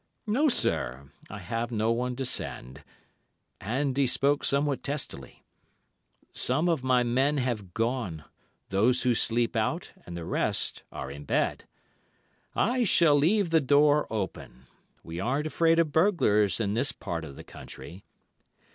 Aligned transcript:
No, 0.25 0.49
sir, 0.49 1.11
I 1.29 1.37
have 1.37 1.71
no 1.71 1.91
one 1.91 2.15
to 2.15 2.25
send,' 2.25 2.83
and 3.59 3.95
he 3.95 4.07
spoke 4.07 4.43
somewhat 4.43 4.81
testily. 4.81 5.43
'Some 6.33 6.67
of 6.67 6.83
my 6.83 7.03
men 7.03 7.37
have 7.37 7.75
gone—those 7.75 9.03
who 9.03 9.13
sleep 9.13 9.55
out, 9.55 9.93
and 10.07 10.17
the 10.17 10.25
rest 10.25 10.81
are 10.91 11.11
in 11.11 11.25
bed. 11.25 11.65
I 12.55 12.83
shall 12.83 13.13
leave 13.13 13.51
the 13.51 13.61
door 13.61 14.07
open. 14.11 14.65
We 15.03 15.19
aren't 15.19 15.45
afraid 15.45 15.77
of 15.77 15.91
burglars 15.91 16.59
in 16.59 16.73
this 16.73 16.91
part 16.91 17.23
of 17.23 17.35
the 17.35 17.43
country. 17.43 18.03